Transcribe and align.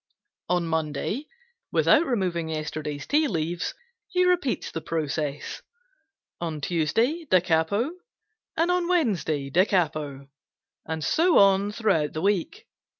On 0.49 0.65
Monday, 0.65 1.27
without 1.71 2.07
removing 2.07 2.49
yesterday's 2.49 3.05
tea 3.05 3.27
leaves, 3.27 3.75
he 4.07 4.25
repeats 4.25 4.71
the 4.71 4.81
process; 4.81 5.61
on 6.39 6.59
Tuesday 6.59 7.25
da 7.29 7.39
capo 7.39 7.91
and 8.57 8.71
on 8.71 8.87
Wednesday 8.87 9.51
da 9.51 9.63
capo, 9.63 10.27
and 10.87 11.03
so 11.03 11.37
on 11.37 11.71
through 11.71 12.07
the 12.07 12.21
week. 12.23 12.65